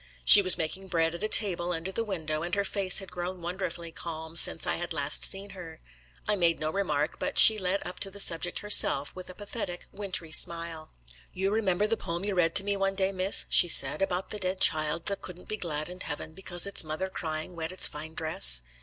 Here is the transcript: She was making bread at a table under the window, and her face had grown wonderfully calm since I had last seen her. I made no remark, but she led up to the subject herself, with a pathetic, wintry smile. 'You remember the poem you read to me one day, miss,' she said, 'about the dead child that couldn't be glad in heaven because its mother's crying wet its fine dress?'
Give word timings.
She 0.25 0.41
was 0.41 0.57
making 0.57 0.87
bread 0.87 1.13
at 1.13 1.21
a 1.21 1.27
table 1.27 1.71
under 1.71 1.91
the 1.91 2.03
window, 2.03 2.41
and 2.41 2.55
her 2.55 2.65
face 2.65 2.97
had 2.97 3.11
grown 3.11 3.39
wonderfully 3.39 3.91
calm 3.91 4.35
since 4.35 4.65
I 4.65 4.77
had 4.77 4.93
last 4.93 5.23
seen 5.23 5.51
her. 5.51 5.79
I 6.27 6.35
made 6.35 6.59
no 6.59 6.71
remark, 6.71 7.19
but 7.19 7.37
she 7.37 7.59
led 7.59 7.85
up 7.85 7.99
to 7.99 8.09
the 8.09 8.19
subject 8.19 8.61
herself, 8.61 9.15
with 9.15 9.29
a 9.29 9.35
pathetic, 9.35 9.85
wintry 9.91 10.31
smile. 10.31 10.89
'You 11.33 11.51
remember 11.51 11.85
the 11.85 11.97
poem 11.97 12.25
you 12.25 12.33
read 12.33 12.55
to 12.55 12.63
me 12.63 12.75
one 12.75 12.95
day, 12.95 13.11
miss,' 13.11 13.45
she 13.47 13.67
said, 13.67 14.01
'about 14.01 14.31
the 14.31 14.39
dead 14.39 14.59
child 14.59 15.05
that 15.05 15.21
couldn't 15.21 15.47
be 15.47 15.55
glad 15.55 15.87
in 15.87 15.99
heaven 15.99 16.33
because 16.33 16.65
its 16.65 16.83
mother's 16.83 17.11
crying 17.13 17.55
wet 17.55 17.71
its 17.71 17.87
fine 17.87 18.15
dress?' 18.15 18.63